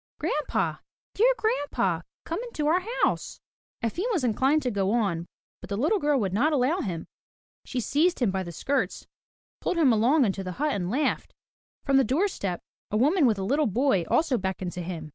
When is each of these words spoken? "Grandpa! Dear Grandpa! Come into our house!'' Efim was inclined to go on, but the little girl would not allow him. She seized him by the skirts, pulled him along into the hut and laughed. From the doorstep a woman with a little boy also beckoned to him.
"Grandpa! 0.19 0.77
Dear 1.13 1.31
Grandpa! 1.37 2.01
Come 2.25 2.41
into 2.41 2.65
our 2.65 2.81
house!'' 3.03 3.39
Efim 3.83 4.05
was 4.11 4.23
inclined 4.23 4.63
to 4.63 4.71
go 4.71 4.89
on, 4.93 5.27
but 5.61 5.69
the 5.69 5.77
little 5.77 5.99
girl 5.99 6.19
would 6.19 6.33
not 6.33 6.51
allow 6.51 6.79
him. 6.79 7.05
She 7.65 7.79
seized 7.79 8.17
him 8.19 8.31
by 8.31 8.41
the 8.41 8.51
skirts, 8.51 9.05
pulled 9.59 9.77
him 9.77 9.93
along 9.93 10.25
into 10.25 10.43
the 10.43 10.53
hut 10.53 10.71
and 10.73 10.89
laughed. 10.89 11.35
From 11.85 11.97
the 11.97 12.03
doorstep 12.03 12.59
a 12.89 12.97
woman 12.97 13.27
with 13.27 13.37
a 13.37 13.43
little 13.43 13.67
boy 13.67 14.03
also 14.09 14.39
beckoned 14.39 14.71
to 14.71 14.81
him. 14.81 15.09